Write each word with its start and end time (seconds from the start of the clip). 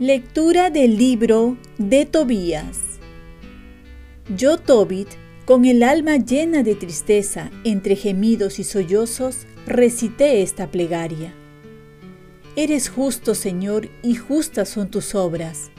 Lectura 0.00 0.70
del 0.70 0.96
libro 0.96 1.58
de 1.76 2.06
Tobías. 2.06 2.78
Yo, 4.34 4.56
Tobit, 4.56 5.08
con 5.44 5.66
el 5.66 5.82
alma 5.82 6.16
llena 6.16 6.62
de 6.62 6.74
tristeza, 6.74 7.50
entre 7.64 7.96
gemidos 7.96 8.58
y 8.58 8.64
sollozos, 8.64 9.46
recité 9.66 10.40
esta 10.40 10.70
plegaria. 10.70 11.34
Eres 12.56 12.88
justo, 12.88 13.34
Señor, 13.34 13.90
y 14.02 14.14
justas 14.14 14.70
son 14.70 14.90
tus 14.90 15.14
obras. 15.14 15.70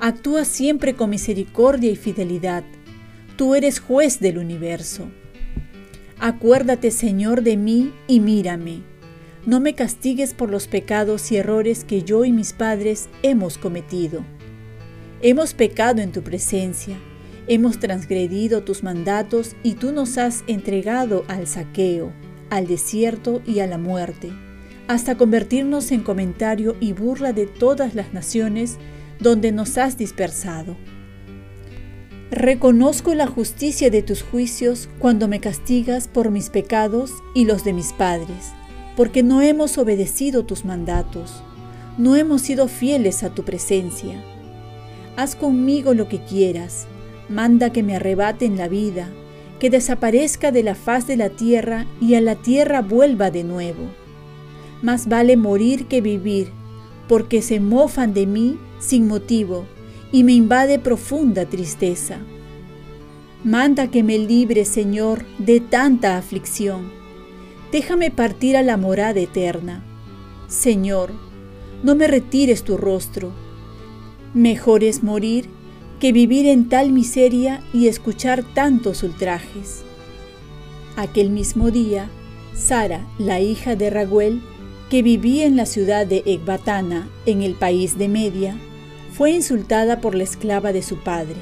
Actúa 0.00 0.44
siempre 0.44 0.94
con 0.94 1.10
misericordia 1.10 1.90
y 1.90 1.96
fidelidad. 1.96 2.64
Tú 3.36 3.54
eres 3.54 3.80
juez 3.80 4.20
del 4.20 4.38
universo. 4.38 5.08
Acuérdate, 6.18 6.90
Señor, 6.90 7.42
de 7.42 7.56
mí 7.56 7.92
y 8.06 8.20
mírame 8.20 8.82
no 9.48 9.60
me 9.60 9.74
castigues 9.74 10.34
por 10.34 10.50
los 10.50 10.66
pecados 10.66 11.32
y 11.32 11.38
errores 11.38 11.84
que 11.84 12.02
yo 12.02 12.26
y 12.26 12.32
mis 12.32 12.52
padres 12.52 13.08
hemos 13.22 13.56
cometido. 13.56 14.22
Hemos 15.22 15.54
pecado 15.54 16.02
en 16.02 16.12
tu 16.12 16.22
presencia, 16.22 16.98
hemos 17.46 17.78
transgredido 17.78 18.62
tus 18.62 18.82
mandatos 18.82 19.56
y 19.62 19.72
tú 19.72 19.90
nos 19.90 20.18
has 20.18 20.44
entregado 20.48 21.24
al 21.28 21.46
saqueo, 21.46 22.12
al 22.50 22.66
desierto 22.66 23.40
y 23.46 23.60
a 23.60 23.66
la 23.66 23.78
muerte, 23.78 24.32
hasta 24.86 25.16
convertirnos 25.16 25.92
en 25.92 26.02
comentario 26.02 26.76
y 26.78 26.92
burla 26.92 27.32
de 27.32 27.46
todas 27.46 27.94
las 27.94 28.12
naciones 28.12 28.76
donde 29.20 29.52
nos 29.52 29.78
has 29.78 29.96
dispersado. 29.96 30.76
Reconozco 32.30 33.14
la 33.14 33.26
justicia 33.26 33.90
de 33.90 34.02
tus 34.02 34.22
juicios 34.22 34.88
cuando 34.98 35.28
me 35.28 35.40
castigas 35.40 36.08
por 36.08 36.30
mis 36.30 36.50
pecados 36.50 37.10
y 37.34 37.44
los 37.44 37.64
de 37.64 37.72
mis 37.72 37.92
padres 37.92 38.52
porque 38.98 39.22
no 39.22 39.42
hemos 39.42 39.78
obedecido 39.78 40.44
tus 40.44 40.64
mandatos, 40.64 41.44
no 41.98 42.16
hemos 42.16 42.42
sido 42.42 42.66
fieles 42.66 43.22
a 43.22 43.32
tu 43.32 43.44
presencia. 43.44 44.20
Haz 45.16 45.36
conmigo 45.36 45.94
lo 45.94 46.08
que 46.08 46.20
quieras, 46.20 46.88
manda 47.28 47.70
que 47.70 47.84
me 47.84 47.94
arrebaten 47.94 48.56
la 48.56 48.66
vida, 48.66 49.08
que 49.60 49.70
desaparezca 49.70 50.50
de 50.50 50.64
la 50.64 50.74
faz 50.74 51.06
de 51.06 51.16
la 51.16 51.28
tierra 51.28 51.86
y 52.00 52.16
a 52.16 52.20
la 52.20 52.34
tierra 52.34 52.82
vuelva 52.82 53.30
de 53.30 53.44
nuevo. 53.44 53.84
Más 54.82 55.08
vale 55.08 55.36
morir 55.36 55.86
que 55.86 56.00
vivir, 56.00 56.50
porque 57.08 57.42
se 57.42 57.60
mofan 57.60 58.14
de 58.14 58.26
mí 58.26 58.58
sin 58.78 59.08
motivo 59.08 59.66
y 60.12 60.24
me 60.24 60.32
invade 60.32 60.78
profunda 60.78 61.46
tristeza. 61.46 62.18
Manda 63.44 63.90
que 63.90 64.02
me 64.02 64.18
libre, 64.18 64.64
Señor, 64.64 65.24
de 65.38 65.60
tanta 65.60 66.16
aflicción 66.16 66.98
déjame 67.72 68.10
partir 68.10 68.56
a 68.56 68.62
la 68.62 68.76
morada 68.76 69.20
eterna. 69.20 69.84
Señor, 70.48 71.12
no 71.82 71.94
me 71.94 72.06
retires 72.06 72.62
tu 72.62 72.76
rostro. 72.76 73.32
Mejor 74.34 74.84
es 74.84 75.02
morir 75.02 75.48
que 76.00 76.12
vivir 76.12 76.46
en 76.46 76.68
tal 76.68 76.92
miseria 76.92 77.60
y 77.72 77.88
escuchar 77.88 78.42
tantos 78.54 79.02
ultrajes. 79.02 79.82
Aquel 80.96 81.30
mismo 81.30 81.70
día, 81.70 82.08
Sara, 82.54 83.06
la 83.18 83.40
hija 83.40 83.76
de 83.76 83.90
Raguel, 83.90 84.42
que 84.90 85.02
vivía 85.02 85.46
en 85.46 85.56
la 85.56 85.66
ciudad 85.66 86.06
de 86.06 86.22
Ecbatana, 86.26 87.08
en 87.26 87.42
el 87.42 87.54
país 87.54 87.98
de 87.98 88.08
Media, 88.08 88.56
fue 89.12 89.32
insultada 89.32 90.00
por 90.00 90.14
la 90.14 90.24
esclava 90.24 90.72
de 90.72 90.82
su 90.82 90.98
padre, 90.98 91.36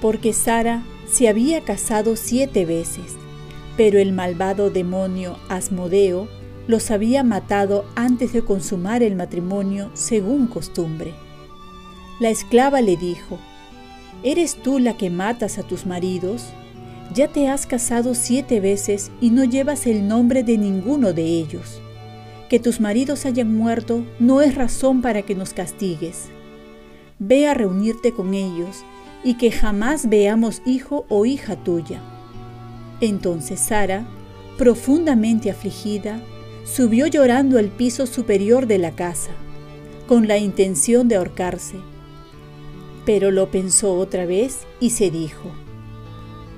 porque 0.00 0.32
Sara 0.32 0.82
se 1.06 1.28
había 1.28 1.62
casado 1.62 2.16
siete 2.16 2.64
veces 2.64 3.16
pero 3.76 3.98
el 3.98 4.12
malvado 4.12 4.70
demonio 4.70 5.38
Asmodeo 5.48 6.28
los 6.66 6.90
había 6.90 7.24
matado 7.24 7.84
antes 7.94 8.32
de 8.32 8.42
consumar 8.42 9.02
el 9.02 9.16
matrimonio 9.16 9.90
según 9.94 10.46
costumbre. 10.46 11.14
La 12.20 12.30
esclava 12.30 12.80
le 12.80 12.96
dijo, 12.96 13.38
¿Eres 14.22 14.54
tú 14.54 14.78
la 14.78 14.96
que 14.96 15.10
matas 15.10 15.58
a 15.58 15.64
tus 15.64 15.86
maridos? 15.86 16.44
Ya 17.12 17.28
te 17.28 17.48
has 17.48 17.66
casado 17.66 18.14
siete 18.14 18.60
veces 18.60 19.10
y 19.20 19.30
no 19.30 19.44
llevas 19.44 19.86
el 19.86 20.06
nombre 20.06 20.44
de 20.44 20.56
ninguno 20.56 21.12
de 21.12 21.24
ellos. 21.24 21.80
Que 22.52 22.60
tus 22.60 22.78
maridos 22.78 23.26
hayan 23.26 23.52
muerto 23.52 24.04
no 24.20 24.42
es 24.42 24.54
razón 24.54 25.02
para 25.02 25.22
que 25.22 25.34
nos 25.34 25.52
castigues. 25.52 26.28
Ve 27.18 27.48
a 27.48 27.54
reunirte 27.54 28.12
con 28.12 28.32
ellos 28.32 28.84
y 29.24 29.38
que 29.38 29.50
jamás 29.50 30.08
veamos 30.08 30.62
hijo 30.64 31.04
o 31.08 31.26
hija 31.26 31.56
tuya 31.56 32.00
entonces 33.02 33.58
Sara, 33.58 34.06
profundamente 34.56 35.50
afligida, 35.50 36.22
subió 36.64 37.08
llorando 37.08 37.58
al 37.58 37.68
piso 37.68 38.06
superior 38.06 38.68
de 38.68 38.78
la 38.78 38.92
casa, 38.92 39.32
con 40.06 40.28
la 40.28 40.38
intención 40.38 41.08
de 41.08 41.16
ahorcarse. 41.16 41.74
Pero 43.04 43.32
lo 43.32 43.50
pensó 43.50 43.94
otra 43.94 44.24
vez 44.24 44.60
y 44.78 44.90
se 44.90 45.10
dijo, 45.10 45.50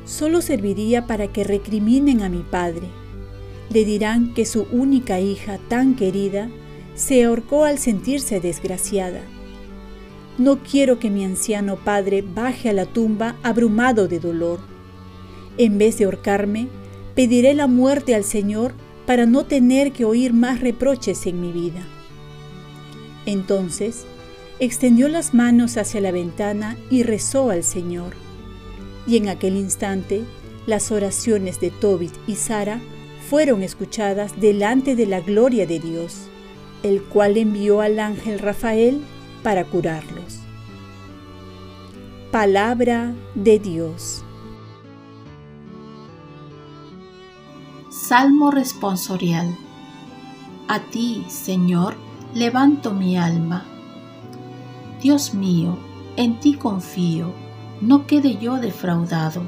solo 0.05 0.43
serviría 0.43 1.07
para 1.07 1.29
que 1.29 1.45
recriminen 1.45 2.21
a 2.21 2.29
mi 2.29 2.43
padre. 2.43 2.89
Le 3.75 3.85
dirán 3.85 4.33
que 4.33 4.47
su 4.47 4.67
única 4.73 5.21
hija 5.21 5.59
tan 5.69 5.97
querida 5.97 6.49
se 6.95 7.25
ahorcó 7.25 7.65
al 7.65 7.79
sentirse 7.79 8.41
desgraciada. 8.41 9.21
No 10.39 10.61
quiero 10.63 10.99
que 10.99 11.11
mi 11.11 11.25
anciano 11.25 11.77
padre 11.77 12.23
baje 12.23 12.71
a 12.71 12.73
la 12.73 12.87
tumba 12.87 13.37
abrumado 13.43 14.09
de 14.09 14.19
dolor 14.19 14.75
en 15.57 15.79
vez 15.79 15.99
de 15.99 16.05
ahorcarme, 16.05 16.69
pediré 17.15 17.55
la 17.55 17.67
muerte 17.67 18.15
al 18.15 18.25
Señor 18.25 18.73
para 19.07 19.27
no 19.27 19.45
tener 19.45 19.93
que 19.93 20.05
oír 20.05 20.33
más 20.33 20.61
reproches 20.61 21.27
en 21.27 21.41
mi 21.41 21.53
vida. 21.53 21.87
Entonces, 23.27 24.05
extendió 24.59 25.09
las 25.09 25.33
manos 25.33 25.77
hacia 25.77 26.01
la 26.01 26.11
ventana 26.11 26.77
y 26.91 27.03
rezó 27.05 27.51
al 27.51 27.63
Señor. 27.63 28.15
Y 29.07 29.17
en 29.17 29.29
aquel 29.29 29.57
instante, 29.57 30.23
las 30.67 30.91
oraciones 30.91 31.61
de 31.61 31.71
Tobit 31.71 32.13
y 32.27 32.35
Sara 32.35 32.81
fueron 33.35 33.65
escuchadas 33.65 34.41
delante 34.41 34.95
de 34.95 35.07
la 35.07 35.19
gloria 35.19 35.67
de 35.67 35.81
Dios, 35.81 36.29
el 36.85 37.03
cual 37.03 37.37
envió 37.37 37.81
al 37.81 37.99
ángel 37.99 38.39
Rafael 38.39 39.03
para 39.43 39.65
curarlos. 39.65 40.39
Palabra 42.31 43.13
de 43.35 43.59
Dios. 43.59 44.23
Salmo 47.91 48.53
responsorial. 48.53 49.53
A 50.69 50.79
ti, 50.79 51.25
Señor, 51.27 51.97
levanto 52.35 52.95
mi 52.95 53.19
alma. 53.19 53.65
Dios 55.03 55.35
mío, 55.35 55.77
en 56.17 56.39
ti 56.39 56.55
confío, 56.55 57.33
no 57.81 58.07
quede 58.07 58.37
yo 58.37 58.59
defraudado, 58.59 59.43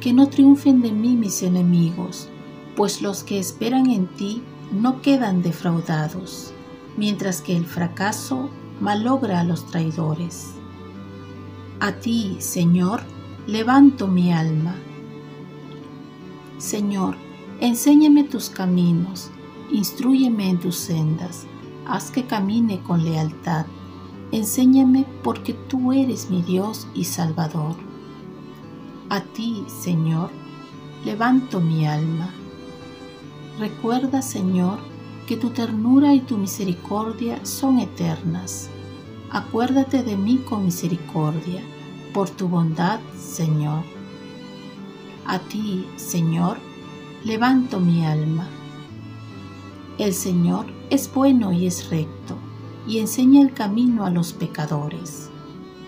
que 0.00 0.12
no 0.12 0.28
triunfen 0.28 0.80
de 0.80 0.92
mí 0.92 1.16
mis 1.16 1.42
enemigos, 1.42 2.28
pues 2.76 3.02
los 3.02 3.24
que 3.24 3.38
esperan 3.38 3.90
en 3.90 4.06
ti 4.06 4.42
no 4.72 5.02
quedan 5.02 5.42
defraudados, 5.42 6.52
mientras 6.96 7.40
que 7.40 7.56
el 7.56 7.66
fracaso 7.66 8.48
malogra 8.80 9.40
a 9.40 9.44
los 9.44 9.66
traidores. 9.66 10.54
A 11.80 11.92
ti, 11.92 12.36
Señor, 12.38 13.02
levanto 13.46 14.08
mi 14.08 14.32
alma. 14.32 14.76
Señor, 16.58 17.16
Enséñame 17.62 18.24
tus 18.24 18.50
caminos, 18.50 19.30
instruyeme 19.70 20.50
en 20.50 20.58
tus 20.58 20.74
sendas, 20.74 21.46
haz 21.86 22.10
que 22.10 22.24
camine 22.26 22.80
con 22.80 23.04
lealtad. 23.04 23.66
Enséñame 24.32 25.06
porque 25.22 25.52
tú 25.52 25.92
eres 25.92 26.28
mi 26.28 26.42
Dios 26.42 26.88
y 26.92 27.04
Salvador. 27.04 27.76
A 29.10 29.20
ti, 29.20 29.62
Señor, 29.68 30.30
levanto 31.04 31.60
mi 31.60 31.86
alma. 31.86 32.34
Recuerda, 33.58 34.22
Señor, 34.22 34.78
que 35.26 35.36
tu 35.36 35.50
ternura 35.50 36.14
y 36.14 36.20
tu 36.20 36.38
misericordia 36.38 37.44
son 37.44 37.78
eternas. 37.78 38.70
Acuérdate 39.30 40.02
de 40.02 40.16
mí 40.16 40.38
con 40.38 40.64
misericordia, 40.64 41.62
por 42.14 42.30
tu 42.30 42.48
bondad, 42.48 43.00
Señor. 43.18 43.84
A 45.26 45.38
ti, 45.38 45.86
Señor, 45.96 46.58
levanto 47.24 47.78
mi 47.78 48.04
alma. 48.04 48.48
El 49.98 50.14
Señor 50.14 50.66
es 50.90 51.12
bueno 51.12 51.52
y 51.52 51.66
es 51.66 51.90
recto, 51.90 52.36
y 52.86 52.98
enseña 52.98 53.42
el 53.42 53.52
camino 53.52 54.04
a 54.04 54.10
los 54.10 54.32
pecadores. 54.32 55.30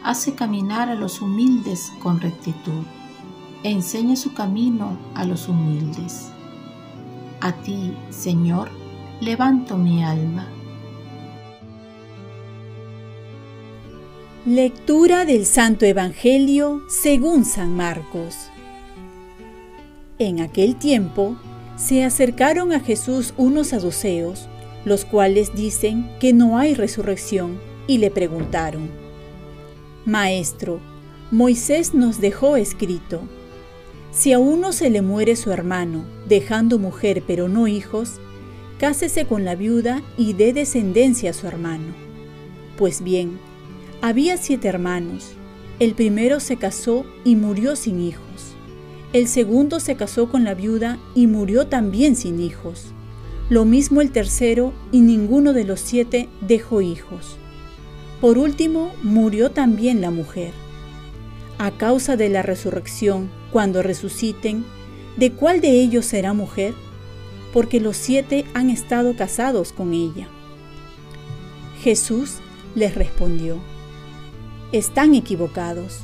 Hace 0.02 0.34
caminar 0.34 0.90
a 0.90 0.94
los 0.94 1.22
humildes 1.22 1.92
con 2.02 2.20
rectitud, 2.20 2.84
e 3.62 3.70
enseña 3.70 4.16
su 4.16 4.34
camino 4.34 4.98
a 5.14 5.24
los 5.24 5.48
humildes. 5.48 6.33
A 7.44 7.52
ti, 7.52 7.92
Señor, 8.08 8.70
levanto 9.20 9.76
mi 9.76 10.02
alma. 10.02 10.48
Lectura 14.46 15.26
del 15.26 15.44
Santo 15.44 15.84
Evangelio 15.84 16.80
según 16.88 17.44
San 17.44 17.76
Marcos. 17.76 18.34
En 20.18 20.40
aquel 20.40 20.76
tiempo 20.76 21.36
se 21.76 22.02
acercaron 22.04 22.72
a 22.72 22.80
Jesús 22.80 23.34
unos 23.36 23.66
saduceos, 23.66 24.48
los 24.86 25.04
cuales 25.04 25.54
dicen 25.54 26.08
que 26.20 26.32
no 26.32 26.56
hay 26.56 26.72
resurrección, 26.72 27.60
y 27.86 27.98
le 27.98 28.10
preguntaron, 28.10 28.88
Maestro, 30.06 30.80
Moisés 31.30 31.92
nos 31.92 32.22
dejó 32.22 32.56
escrito, 32.56 33.20
si 34.14 34.32
a 34.32 34.38
uno 34.38 34.72
se 34.72 34.90
le 34.90 35.02
muere 35.02 35.34
su 35.34 35.50
hermano, 35.50 36.04
dejando 36.28 36.78
mujer 36.78 37.24
pero 37.26 37.48
no 37.48 37.66
hijos, 37.66 38.20
cásese 38.78 39.26
con 39.26 39.44
la 39.44 39.56
viuda 39.56 40.02
y 40.16 40.34
dé 40.34 40.52
descendencia 40.52 41.30
a 41.30 41.32
su 41.34 41.48
hermano. 41.48 41.94
Pues 42.78 43.02
bien, 43.02 43.38
había 44.00 44.36
siete 44.36 44.68
hermanos. 44.68 45.32
El 45.80 45.94
primero 45.94 46.38
se 46.38 46.56
casó 46.56 47.04
y 47.24 47.34
murió 47.34 47.74
sin 47.74 48.00
hijos. 48.00 48.22
El 49.12 49.26
segundo 49.26 49.80
se 49.80 49.96
casó 49.96 50.28
con 50.28 50.44
la 50.44 50.54
viuda 50.54 50.98
y 51.14 51.26
murió 51.26 51.66
también 51.66 52.14
sin 52.14 52.40
hijos. 52.40 52.92
Lo 53.50 53.64
mismo 53.64 54.00
el 54.00 54.12
tercero 54.12 54.72
y 54.92 55.00
ninguno 55.00 55.52
de 55.52 55.64
los 55.64 55.80
siete 55.80 56.28
dejó 56.40 56.80
hijos. 56.80 57.36
Por 58.20 58.38
último, 58.38 58.92
murió 59.02 59.50
también 59.50 60.00
la 60.00 60.10
mujer. 60.10 60.52
A 61.64 61.70
causa 61.70 62.18
de 62.18 62.28
la 62.28 62.42
resurrección, 62.42 63.30
cuando 63.50 63.82
resuciten, 63.82 64.66
¿de 65.16 65.32
cuál 65.32 65.62
de 65.62 65.80
ellos 65.80 66.04
será 66.04 66.34
mujer? 66.34 66.74
Porque 67.54 67.80
los 67.80 67.96
siete 67.96 68.44
han 68.52 68.68
estado 68.68 69.16
casados 69.16 69.72
con 69.72 69.94
ella. 69.94 70.28
Jesús 71.80 72.40
les 72.74 72.94
respondió 72.94 73.62
están 74.72 75.14
equivocados, 75.14 76.00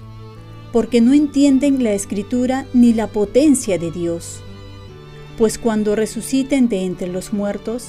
porque 0.73 1.03
no 1.03 1.13
entienden 1.13 1.85
la 1.85 1.93
escritura 1.93 2.65
ni 2.73 2.95
la 2.95 3.09
potencia 3.09 3.77
de 3.77 3.91
Dios. 3.91 4.41
Pues 5.37 5.59
cuando 5.59 5.95
resuciten 5.95 6.71
de 6.71 6.85
entre 6.85 7.09
los 7.09 7.35
muertos, 7.35 7.89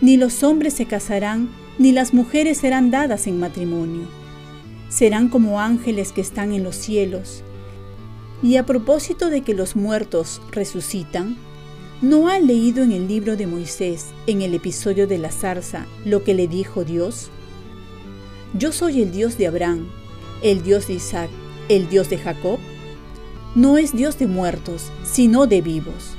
ni 0.00 0.16
los 0.16 0.42
hombres 0.42 0.74
se 0.74 0.86
casarán, 0.86 1.50
ni 1.78 1.92
las 1.92 2.12
mujeres 2.12 2.58
serán 2.58 2.90
dadas 2.90 3.28
en 3.28 3.38
matrimonio. 3.38 4.23
Serán 4.94 5.28
como 5.28 5.60
ángeles 5.60 6.12
que 6.12 6.20
están 6.20 6.52
en 6.52 6.62
los 6.62 6.76
cielos. 6.76 7.42
Y 8.44 8.58
a 8.58 8.64
propósito 8.64 9.28
de 9.28 9.40
que 9.40 9.52
los 9.52 9.74
muertos 9.74 10.40
resucitan, 10.52 11.36
¿no 12.00 12.28
han 12.28 12.46
leído 12.46 12.84
en 12.84 12.92
el 12.92 13.08
libro 13.08 13.34
de 13.34 13.48
Moisés, 13.48 14.10
en 14.28 14.40
el 14.40 14.54
episodio 14.54 15.08
de 15.08 15.18
la 15.18 15.32
zarza, 15.32 15.86
lo 16.04 16.22
que 16.22 16.34
le 16.34 16.46
dijo 16.46 16.84
Dios? 16.84 17.30
Yo 18.56 18.70
soy 18.70 19.02
el 19.02 19.10
Dios 19.10 19.36
de 19.36 19.48
Abraham, 19.48 19.88
el 20.44 20.62
Dios 20.62 20.86
de 20.86 20.94
Isaac, 20.94 21.30
el 21.68 21.88
Dios 21.88 22.08
de 22.08 22.18
Jacob? 22.18 22.60
No 23.56 23.78
es 23.78 23.96
Dios 23.96 24.16
de 24.16 24.28
muertos, 24.28 24.92
sino 25.02 25.48
de 25.48 25.60
vivos. 25.60 26.14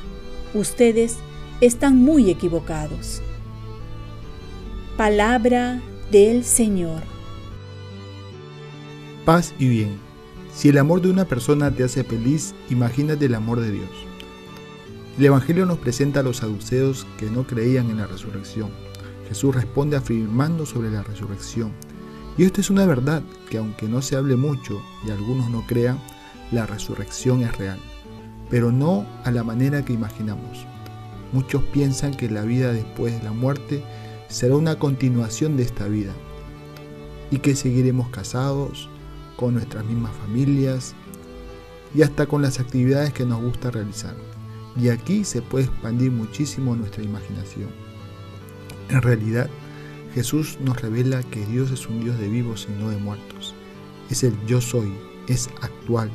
Ustedes 0.53 1.15
están 1.61 1.95
muy 1.95 2.29
equivocados. 2.29 3.21
Palabra 4.97 5.81
del 6.11 6.43
Señor. 6.43 7.14
Paz 9.25 9.55
y 9.57 9.67
bien. 9.67 9.97
Si 10.53 10.69
el 10.69 10.77
amor 10.77 11.01
de 11.01 11.09
una 11.09 11.25
persona 11.25 11.71
te 11.71 11.83
hace 11.83 12.03
feliz, 12.03 12.53
imagínate 12.69 13.25
el 13.25 13.33
amor 13.33 13.59
de 13.59 13.71
Dios. 13.71 13.89
El 15.17 15.25
Evangelio 15.25 15.65
nos 15.65 15.79
presenta 15.79 16.19
a 16.19 16.23
los 16.23 16.37
saduceos 16.37 17.07
que 17.17 17.31
no 17.31 17.47
creían 17.47 17.89
en 17.89 17.97
la 17.97 18.05
resurrección. 18.05 18.69
Jesús 19.27 19.55
responde 19.55 19.97
afirmando 19.97 20.67
sobre 20.67 20.91
la 20.91 21.01
resurrección 21.01 21.71
y 22.37 22.43
esto 22.43 22.61
es 22.61 22.69
una 22.69 22.85
verdad 22.85 23.23
que 23.49 23.57
aunque 23.57 23.87
no 23.87 24.03
se 24.03 24.15
hable 24.15 24.35
mucho 24.35 24.79
y 25.07 25.09
algunos 25.09 25.49
no 25.49 25.65
crean, 25.65 25.99
la 26.51 26.67
resurrección 26.67 27.41
es 27.41 27.57
real, 27.57 27.79
pero 28.51 28.71
no 28.71 29.07
a 29.23 29.31
la 29.31 29.43
manera 29.43 29.83
que 29.83 29.93
imaginamos. 29.93 30.67
Muchos 31.31 31.63
piensan 31.63 32.13
que 32.13 32.29
la 32.29 32.43
vida 32.43 32.71
después 32.73 33.17
de 33.17 33.23
la 33.23 33.31
muerte 33.31 33.83
será 34.27 34.55
una 34.55 34.77
continuación 34.77 35.57
de 35.57 35.63
esta 35.63 35.87
vida 35.87 36.11
y 37.31 37.39
que 37.39 37.55
seguiremos 37.55 38.09
casados, 38.09 38.89
con 39.35 39.53
nuestras 39.53 39.85
mismas 39.85 40.15
familias 40.17 40.95
y 41.93 42.01
hasta 42.01 42.25
con 42.25 42.41
las 42.41 42.59
actividades 42.59 43.13
que 43.13 43.25
nos 43.25 43.41
gusta 43.41 43.71
realizar. 43.71 44.15
Y 44.77 44.89
aquí 44.89 45.23
se 45.23 45.41
puede 45.41 45.65
expandir 45.65 46.11
muchísimo 46.11 46.75
nuestra 46.75 47.03
imaginación. 47.03 47.69
En 48.89 49.01
realidad, 49.01 49.49
Jesús 50.13 50.57
nos 50.61 50.81
revela 50.81 51.23
que 51.23 51.45
Dios 51.45 51.71
es 51.71 51.87
un 51.87 52.01
Dios 52.01 52.19
de 52.19 52.27
vivos 52.27 52.67
y 52.69 52.81
no 52.81 52.89
de 52.89 52.97
muertos. 52.97 53.53
Es 54.09 54.23
el 54.23 54.33
yo 54.45 54.61
soy, 54.61 54.93
es 55.27 55.49
actual. 55.61 56.11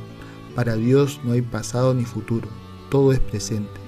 Para 0.54 0.76
Dios 0.76 1.20
no 1.24 1.32
hay 1.32 1.42
pasado 1.42 1.94
ni 1.94 2.04
futuro, 2.04 2.48
todo 2.90 3.12
es 3.12 3.20
presente. 3.20 3.80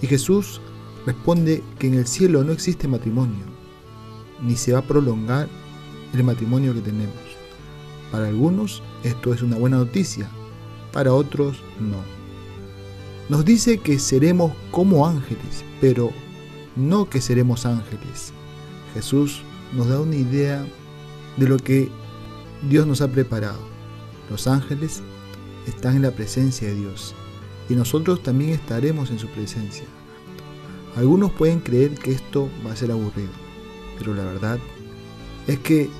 Y 0.00 0.06
Jesús 0.06 0.60
responde 1.06 1.62
que 1.78 1.88
en 1.88 1.94
el 1.94 2.06
cielo 2.06 2.44
no 2.44 2.52
existe 2.52 2.88
matrimonio, 2.88 3.44
ni 4.42 4.56
se 4.56 4.72
va 4.72 4.80
a 4.80 4.86
prolongar 4.86 5.48
el 6.14 6.24
matrimonio 6.24 6.74
que 6.74 6.80
tenemos. 6.80 7.27
Para 8.10 8.28
algunos 8.28 8.82
esto 9.02 9.32
es 9.34 9.42
una 9.42 9.56
buena 9.56 9.78
noticia, 9.78 10.28
para 10.92 11.12
otros 11.12 11.58
no. 11.78 11.98
Nos 13.28 13.44
dice 13.44 13.78
que 13.78 13.98
seremos 13.98 14.52
como 14.70 15.06
ángeles, 15.06 15.64
pero 15.80 16.10
no 16.76 17.10
que 17.10 17.20
seremos 17.20 17.66
ángeles, 17.66 18.32
Jesús 18.94 19.42
nos 19.74 19.88
da 19.88 20.00
una 20.00 20.16
idea 20.16 20.66
de 21.36 21.48
lo 21.48 21.56
que 21.56 21.88
Dios 22.68 22.86
nos 22.86 23.00
ha 23.00 23.08
preparado. 23.08 23.60
Los 24.30 24.46
ángeles 24.46 25.02
están 25.66 25.96
en 25.96 26.02
la 26.02 26.10
presencia 26.10 26.68
de 26.68 26.74
Dios 26.74 27.14
y 27.68 27.74
nosotros 27.74 28.22
también 28.22 28.50
estaremos 28.50 29.10
en 29.10 29.18
su 29.18 29.28
presencia. 29.28 29.84
Algunos 30.96 31.30
pueden 31.32 31.60
creer 31.60 31.94
que 31.94 32.12
esto 32.12 32.48
va 32.66 32.72
a 32.72 32.76
ser 32.76 32.90
aburrido, 32.90 33.30
pero 33.98 34.14
la 34.14 34.24
verdad 34.24 34.58
es 35.46 35.58
que 35.58 35.90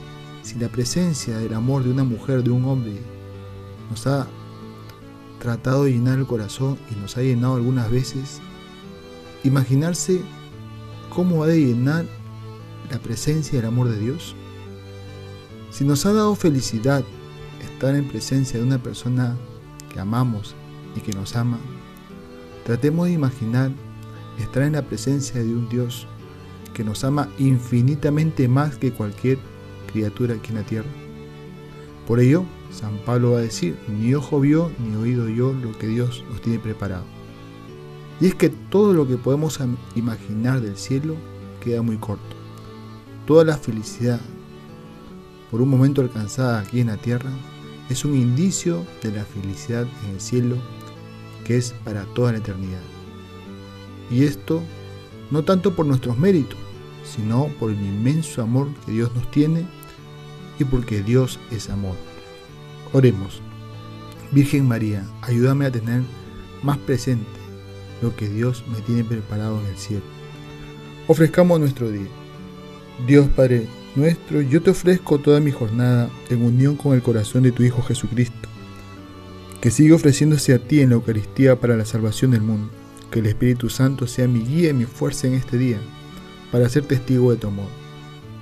si 0.48 0.58
la 0.58 0.70
presencia 0.70 1.36
del 1.36 1.52
amor 1.52 1.84
de 1.84 1.90
una 1.90 2.04
mujer, 2.04 2.42
de 2.42 2.48
un 2.48 2.64
hombre, 2.64 2.96
nos 3.90 4.06
ha 4.06 4.26
tratado 5.38 5.84
de 5.84 5.92
llenar 5.92 6.18
el 6.18 6.26
corazón 6.26 6.78
y 6.90 6.98
nos 6.98 7.18
ha 7.18 7.22
llenado 7.22 7.56
algunas 7.56 7.90
veces, 7.90 8.40
imaginarse 9.44 10.22
cómo 11.14 11.42
ha 11.42 11.48
de 11.48 11.60
llenar 11.60 12.06
la 12.90 12.98
presencia 12.98 13.56
y 13.56 13.58
el 13.58 13.66
amor 13.66 13.90
de 13.90 13.98
Dios? 13.98 14.34
Si 15.70 15.84
nos 15.84 16.06
ha 16.06 16.14
dado 16.14 16.34
felicidad 16.34 17.04
estar 17.60 17.94
en 17.94 18.08
presencia 18.08 18.58
de 18.58 18.64
una 18.64 18.82
persona 18.82 19.36
que 19.92 20.00
amamos 20.00 20.54
y 20.96 21.00
que 21.00 21.12
nos 21.12 21.36
ama, 21.36 21.58
tratemos 22.64 23.08
de 23.08 23.12
imaginar 23.12 23.70
estar 24.38 24.62
en 24.62 24.72
la 24.72 24.82
presencia 24.82 25.42
de 25.42 25.54
un 25.54 25.68
Dios 25.68 26.06
que 26.72 26.84
nos 26.84 27.04
ama 27.04 27.28
infinitamente 27.38 28.48
más 28.48 28.76
que 28.76 28.92
cualquier 28.92 29.38
criatura 29.88 30.34
aquí 30.34 30.50
en 30.50 30.56
la 30.56 30.62
tierra. 30.62 30.88
Por 32.06 32.20
ello, 32.20 32.44
San 32.70 32.96
Pablo 32.98 33.32
va 33.32 33.38
a 33.38 33.42
decir, 33.42 33.76
ni 33.88 34.14
ojo 34.14 34.40
vio 34.40 34.70
ni 34.78 34.94
oído 34.94 35.28
yo 35.28 35.52
lo 35.52 35.76
que 35.76 35.88
Dios 35.88 36.24
nos 36.30 36.40
tiene 36.40 36.58
preparado. 36.58 37.04
Y 38.20 38.26
es 38.26 38.34
que 38.34 38.48
todo 38.48 38.92
lo 38.92 39.06
que 39.06 39.16
podemos 39.16 39.58
imaginar 39.94 40.60
del 40.60 40.76
cielo 40.76 41.16
queda 41.60 41.82
muy 41.82 41.96
corto. 41.96 42.36
Toda 43.26 43.44
la 43.44 43.56
felicidad 43.56 44.20
por 45.50 45.62
un 45.62 45.68
momento 45.68 46.02
alcanzada 46.02 46.60
aquí 46.60 46.80
en 46.80 46.88
la 46.88 46.96
tierra 46.96 47.30
es 47.88 48.04
un 48.04 48.14
indicio 48.14 48.84
de 49.02 49.12
la 49.12 49.24
felicidad 49.24 49.86
en 50.04 50.14
el 50.14 50.20
cielo 50.20 50.56
que 51.44 51.56
es 51.56 51.72
para 51.84 52.04
toda 52.14 52.32
la 52.32 52.38
eternidad. 52.38 52.82
Y 54.10 54.24
esto 54.24 54.62
no 55.30 55.44
tanto 55.44 55.74
por 55.74 55.86
nuestros 55.86 56.18
méritos, 56.18 56.58
sino 57.04 57.48
por 57.58 57.70
el 57.70 57.80
inmenso 57.80 58.42
amor 58.42 58.68
que 58.84 58.92
Dios 58.92 59.14
nos 59.14 59.30
tiene 59.30 59.66
y 60.58 60.64
porque 60.64 61.02
Dios 61.02 61.38
es 61.50 61.70
amor. 61.70 61.96
Oremos. 62.92 63.42
Virgen 64.32 64.66
María, 64.66 65.06
ayúdame 65.22 65.66
a 65.66 65.70
tener 65.70 66.02
más 66.62 66.78
presente 66.78 67.26
lo 68.02 68.14
que 68.14 68.28
Dios 68.28 68.64
me 68.70 68.80
tiene 68.80 69.04
preparado 69.04 69.60
en 69.60 69.66
el 69.66 69.76
cielo. 69.76 70.04
Ofrezcamos 71.06 71.58
nuestro 71.58 71.90
día. 71.90 72.08
Dios 73.06 73.28
Padre 73.28 73.66
nuestro, 73.94 74.40
yo 74.42 74.62
te 74.62 74.70
ofrezco 74.70 75.18
toda 75.18 75.40
mi 75.40 75.50
jornada 75.50 76.10
en 76.28 76.42
unión 76.42 76.76
con 76.76 76.94
el 76.94 77.02
corazón 77.02 77.42
de 77.42 77.52
tu 77.52 77.62
Hijo 77.62 77.82
Jesucristo, 77.82 78.48
que 79.60 79.70
sigue 79.70 79.92
ofreciéndose 79.92 80.54
a 80.54 80.58
ti 80.58 80.80
en 80.80 80.90
la 80.90 80.96
Eucaristía 80.96 81.58
para 81.58 81.76
la 81.76 81.84
salvación 81.84 82.30
del 82.30 82.42
mundo. 82.42 82.70
Que 83.10 83.20
el 83.20 83.26
Espíritu 83.26 83.70
Santo 83.70 84.06
sea 84.06 84.28
mi 84.28 84.40
guía 84.40 84.68
y 84.70 84.74
mi 84.74 84.84
fuerza 84.84 85.26
en 85.26 85.32
este 85.32 85.56
día, 85.56 85.78
para 86.52 86.68
ser 86.68 86.84
testigo 86.84 87.30
de 87.30 87.38
tu 87.38 87.46
amor. 87.46 87.77